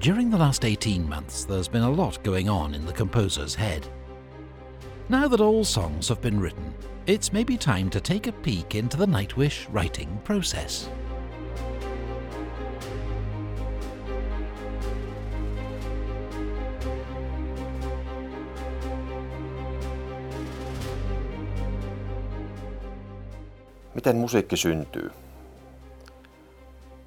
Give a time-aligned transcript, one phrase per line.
[0.00, 3.84] During the last 18 months, there's been a lot going on in the composer's head.
[5.08, 6.72] Now that all songs have been written,
[7.06, 10.88] it's maybe time to take a peek into the Nightwish writing process.
[23.94, 25.10] Miten musiikki syntyy?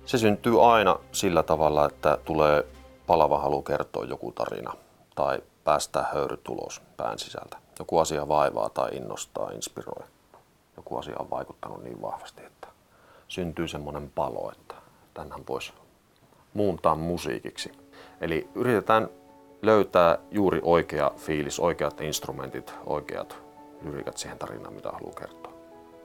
[0.05, 2.63] Se syntyy aina sillä tavalla, että tulee
[3.11, 4.73] palava halu kertoa joku tarina
[5.15, 7.57] tai päästää höyry ulos pään sisältä.
[7.79, 10.07] Joku asia vaivaa tai innostaa, inspiroi.
[10.77, 12.67] Joku asia on vaikuttanut niin vahvasti, että
[13.27, 14.75] syntyy semmoinen palo, että
[15.13, 15.73] tänhän voisi
[16.53, 17.71] muuntaa musiikiksi.
[18.21, 19.09] Eli yritetään
[19.62, 23.37] löytää juuri oikea fiilis, oikeat instrumentit, oikeat
[23.81, 25.53] lyrikat siihen tarinaan, mitä haluaa kertoa.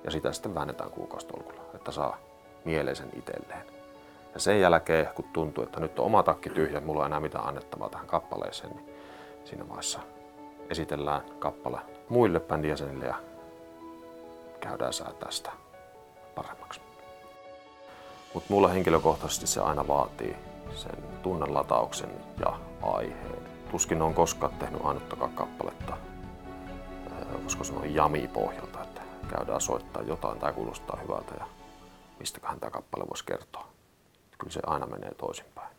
[0.04, 2.18] Ja sitä sitten väännetään kuukausitolkulla, että saa
[2.64, 3.75] mieleisen itselleen.
[4.36, 7.46] Ja sen jälkeen, kun tuntuu, että nyt on oma takki tyhjä, mulla ei enää mitään
[7.46, 8.94] annettavaa tähän kappaleeseen, niin
[9.44, 10.00] siinä vaiheessa
[10.70, 13.14] esitellään kappale muille bändin jäsenille ja
[14.60, 15.50] käydään säätää sitä
[16.34, 16.80] paremmaksi.
[18.34, 20.36] Mutta mulla henkilökohtaisesti se aina vaatii
[20.74, 23.48] sen tunnelatauksen ja aiheen.
[23.70, 25.96] Tuskin on koskaan tehnyt ainuttakaan kappaletta,
[27.44, 31.46] koska se on jami pohjalta, että käydään soittaa jotain tai kuulostaa hyvältä ja
[32.18, 33.75] mistäköhän tämä kappale voisi kertoa.
[34.38, 35.76] Kyllä se aina menee toisinpäin.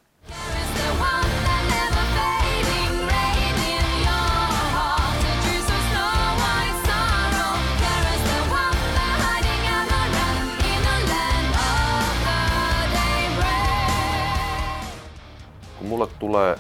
[15.77, 16.59] Kun mulle tulee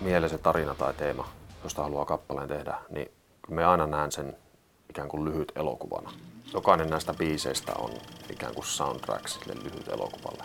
[0.00, 1.28] mieleen se tarina tai teema,
[1.64, 3.10] josta haluaa kappaleen tehdä, niin
[3.48, 4.36] me aina näen sen
[4.90, 6.12] ikään kuin lyhyt elokuvana.
[6.54, 7.90] Jokainen näistä biiseistä on
[8.30, 10.44] ikään kuin soundtrack sille lyhyt elokuvalle,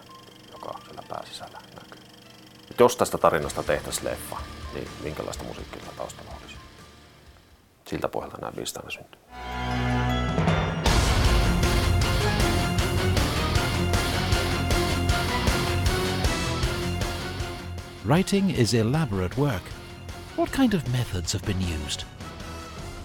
[0.65, 2.01] joka siellä pääsisällä näkyy.
[2.71, 4.37] Et jos tästä tarinasta tehtäisiin leffa,
[4.73, 6.55] niin minkälaista musiikkia taustalla olisi?
[7.87, 9.19] Siltä pohjalta nämä biisit aina syntyy.
[18.07, 19.63] Writing is elaborate work.
[20.37, 22.03] What kind of methods have been used?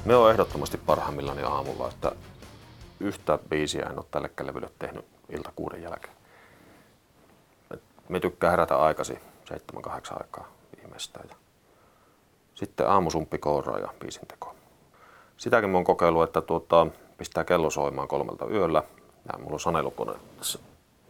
[0.04, 2.12] Me on ehdottomasti parhaimmillani aamulla, että
[3.00, 6.19] yhtä biisiä en ole tälle levylle tehnyt ilta kuuden jälkeen.
[8.10, 9.18] Me tykkää herätä aikasi,
[9.50, 9.56] 7-8
[10.12, 11.28] aikaa viimeistään.
[11.28, 11.36] Ja
[12.54, 14.54] sitten aamusumppi kouraa ja biisin teko.
[15.36, 16.86] Sitäkin mä oon kokeillut, että tuota,
[17.18, 18.82] pistää kello soimaan kolmelta yöllä.
[19.32, 20.58] Ja mulla on sanelukone tässä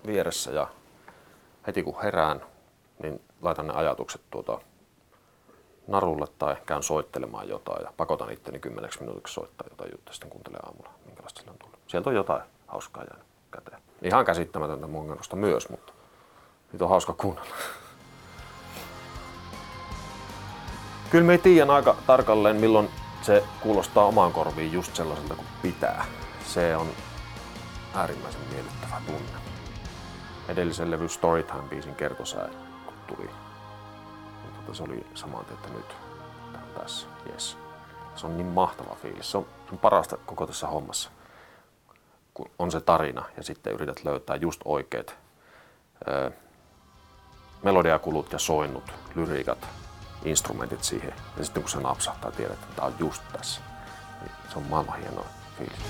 [0.07, 0.67] vieressä ja
[1.67, 2.43] heti kun herään,
[3.03, 4.61] niin laitan ne ajatukset tuota
[5.87, 10.67] narulle tai käyn soittelemaan jotain ja pakotan itteni kymmeneksi minuutiksi soittaa jotain juttua, sitten kuuntelen
[10.67, 11.79] aamulla, minkälaista sillä on tullut.
[11.87, 13.83] Sieltä on jotain hauskaa jäänyt käteen.
[14.03, 15.93] Ihan käsittämätöntä mun myös, mutta
[16.73, 17.57] nyt on hauska kuunnella.
[21.11, 22.91] Kyllä me tiedän aika tarkalleen, milloin
[23.23, 26.05] se kuulostaa omaan korviin just sellaiselta kuin pitää.
[26.45, 26.89] Se on
[27.95, 29.41] äärimmäisen miellyttävä tunne.
[30.49, 32.49] Edellisen levy Storytime-biisin kertosää,
[32.87, 33.27] kun tuli,
[34.43, 35.89] niin tota, se oli saman että nyt
[36.53, 37.59] tämä on tässä, yes.
[38.17, 39.31] Se on niin mahtava fiilis.
[39.31, 41.11] Se on, se on parasta koko tässä hommassa,
[42.35, 45.17] kun on se tarina ja sitten yrität löytää just oikeat
[46.09, 46.31] ö,
[47.63, 49.69] melodiakulut ja soinnut, lyriikat,
[50.25, 51.15] instrumentit siihen.
[51.37, 53.61] Ja sitten kun se napsahtaa, tiedät, että tämä on just tässä.
[54.21, 55.27] Niin se on maailman hienoa
[55.59, 55.81] fiilis.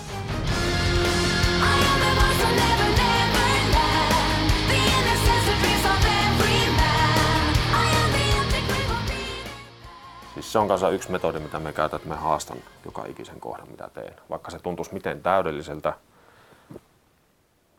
[10.35, 13.71] Siis se on kanssa yksi metodi, mitä me käytän, että me haastan joka ikisen kohdan,
[13.71, 14.15] mitä teen.
[14.31, 15.93] Vaikka se tuntuisi miten täydelliseltä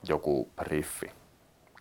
[0.04, 1.12] joku riffi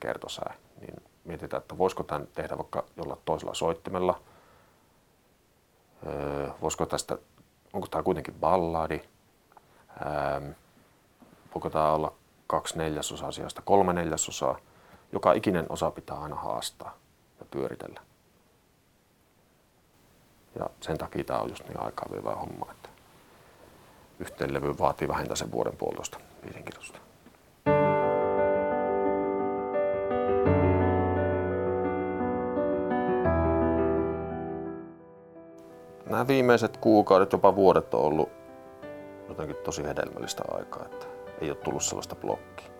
[0.00, 4.20] kertosää, niin mietitään, että voisiko tämän tehdä vaikka jollain toisella soittimella.
[6.06, 7.18] Öö, voisiko tästä,
[7.72, 9.00] onko tämä kuitenkin balladi?
[10.06, 10.52] Öö,
[11.54, 12.12] voiko tämä olla
[12.46, 14.58] kaksi neljäsosaa sijasta kolme neljäsosaa?
[15.12, 16.96] Joka ikinen osa pitää aina haastaa
[17.40, 18.00] ja pyöritellä.
[20.58, 22.88] Ja sen takia tämä on just niin aikaa vievää homma, että
[24.18, 27.09] yhteen levy vaatii vähintään sen vuoden puolitoista biisinkirjoitusta.
[36.10, 38.28] Nämä viimeiset kuukaudet, jopa vuodet on ollut
[39.28, 41.06] jotenkin tosi hedelmällistä aikaa, että
[41.40, 42.70] ei ole tullut sellaista blokkia.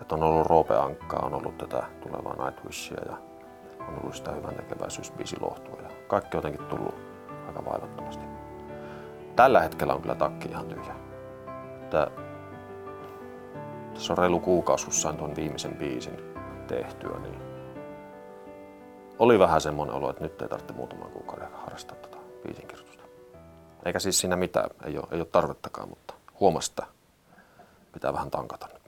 [0.00, 3.16] Että on ollut Roope Ankkaa, on ollut tätä tulevaa Nightwishia ja
[3.88, 6.94] on ollut sitä hyvän tekeväisyysbiisi lohtua ja kaikki on jotenkin tullut
[7.46, 8.24] aika vaivattomasti.
[9.36, 10.94] Tällä hetkellä on kyllä takki ihan tyhjä.
[11.82, 12.10] Että
[13.94, 16.34] tässä on reilu kuukausi, kun sain tuon viimeisen biisin
[16.66, 17.42] tehtyä, niin
[19.18, 23.02] oli vähän semmoinen olo, että nyt ei tarvitse muutaman kuukauden harrastaa tätä biisinkirjoitusta.
[23.84, 26.86] Eikä siis siinä mitään, ei ole, ei ole tarvettakaan, mutta huomasta
[27.92, 28.80] pitää vähän tankata nyt.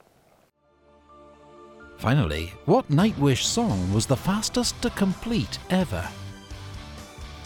[1.99, 6.04] Finally, what Nightwish song was the fastest to complete ever?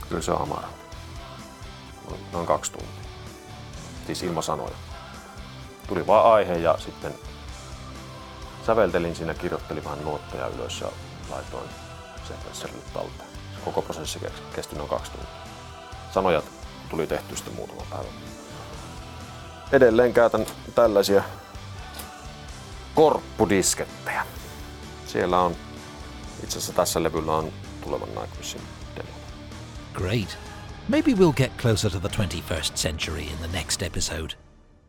[0.08, 0.68] Kyllä se on Amara.
[2.32, 3.10] Noin kaksi tuntia.
[4.06, 4.74] Siis ilman sanoja.
[5.88, 7.14] Tuli vaan aihe ja sitten
[8.66, 10.88] säveltelin siinä, kirjoittelin vähän nuotteja ylös ja
[11.30, 11.68] laitoin
[12.28, 13.30] sekvensserille talteen.
[13.64, 14.20] Koko prosessi
[14.54, 15.45] kesti noin kaksi tuntia.
[16.16, 16.42] Sanoja
[16.90, 18.08] tuli tehty sitten muutama päivä.
[19.72, 21.22] Edelleen käytän tällaisia
[22.94, 24.26] korppudiskettejä.
[25.06, 25.56] Siellä on,
[26.42, 27.52] itse asiassa tässä levyllä on
[27.84, 28.60] tulevan Nightwishin
[28.96, 29.08] demo.
[29.94, 30.38] Great.
[30.88, 34.34] Maybe we'll get closer to the 21st century in the next episode.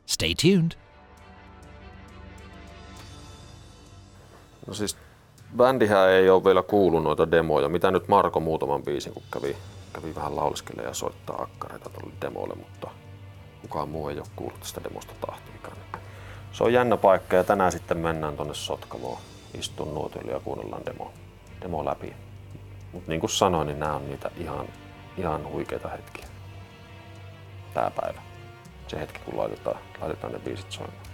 [0.05, 0.71] Stay tuned.
[4.67, 4.97] No siis
[5.57, 7.69] bändihän ei ole vielä kuullut noita demoja.
[7.69, 9.57] Mitä nyt Marko muutaman biisin, kun kävi,
[10.01, 12.87] kävi vähän lauleskelle ja soittaa akkareita tuolle demolle, mutta
[13.61, 15.77] kukaan muu ei ole kuullut tästä demosta tahtiikaan.
[16.51, 19.17] Se on jännä paikka ja tänään sitten mennään tuonne Sotkamoon
[19.53, 21.13] istun nuotille ja kuunnellaan demo,
[21.61, 22.13] demo läpi.
[22.93, 24.67] Mutta niin kuin sanoin, niin nämä on niitä ihan,
[25.17, 26.25] ihan huikeita hetkiä.
[27.73, 28.21] Tää päivä.
[28.87, 31.07] Se hetki, kun laitetaan, laitetaan ne biisit soimaan.